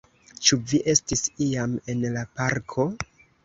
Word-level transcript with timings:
Ĉu 0.47 0.57
vi 0.71 0.79
estis 0.93 1.23
iam 1.49 1.77
en 1.95 2.05
la 2.19 2.27
parko? 2.41 2.91